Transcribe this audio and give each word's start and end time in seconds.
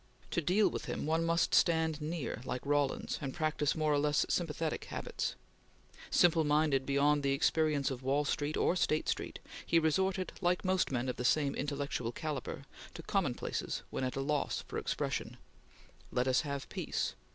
To 0.31 0.41
deal 0.41 0.67
with 0.67 0.85
him 0.85 1.05
one 1.05 1.23
must 1.23 1.53
stand 1.53 2.01
near, 2.01 2.41
like 2.43 2.65
Rawlins, 2.65 3.19
and 3.21 3.35
practice 3.35 3.75
more 3.75 3.93
or 3.93 3.99
less 3.99 4.25
sympathetic 4.29 4.85
habits. 4.85 5.35
Simple 6.09 6.43
minded 6.43 6.87
beyond 6.87 7.21
the 7.21 7.33
experience 7.33 7.91
of 7.91 8.01
Wall 8.01 8.25
Street 8.25 8.57
or 8.57 8.75
State 8.75 9.07
Street, 9.07 9.37
he 9.63 9.77
resorted, 9.77 10.31
like 10.41 10.65
most 10.65 10.89
men 10.91 11.07
of 11.07 11.17
the 11.17 11.23
same 11.23 11.53
intellectual 11.53 12.11
calibre, 12.11 12.65
to 12.95 13.03
commonplaces 13.03 13.83
when 13.91 14.03
at 14.03 14.15
a 14.15 14.21
loss 14.21 14.63
for 14.67 14.79
expression: 14.79 15.37
"Let 16.11 16.27
us 16.27 16.41
have 16.41 16.67
peace!" 16.69 17.13